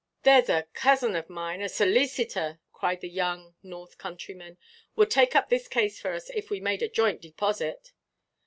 [0.23, 4.57] "Thereʼs a cousin of mine, a soleecitor," said the young north countryman,
[4.95, 7.91] "would take up this case for us, if we made a joint deposeet."